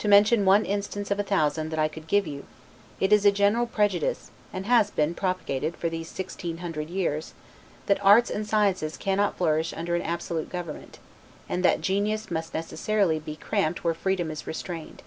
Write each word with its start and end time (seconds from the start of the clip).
To 0.00 0.06
mention 0.06 0.44
one 0.44 0.66
instance 0.66 1.10
of 1.10 1.18
a 1.18 1.22
thousand 1.22 1.70
that 1.70 1.78
I 1.78 1.88
could 1.88 2.06
give 2.06 2.26
you: 2.26 2.44
It 3.00 3.10
is 3.10 3.24
a 3.24 3.32
general 3.32 3.64
prejudice, 3.66 4.30
and 4.52 4.66
has 4.66 4.90
been 4.90 5.14
propagated 5.14 5.78
for 5.78 5.88
these 5.88 6.10
sixteen 6.10 6.58
hundred 6.58 6.90
years, 6.90 7.32
that 7.86 8.04
arts 8.04 8.28
and 8.28 8.46
sciences 8.46 8.98
cannot 8.98 9.38
flourish 9.38 9.72
under 9.74 9.94
an 9.96 10.02
absolute 10.02 10.50
government; 10.50 10.98
and 11.48 11.64
that 11.64 11.80
genius 11.80 12.30
must 12.30 12.52
necessarily 12.52 13.18
be 13.18 13.34
cramped 13.34 13.82
where 13.82 13.94
freedom 13.94 14.30
is 14.30 14.46
restrained. 14.46 15.02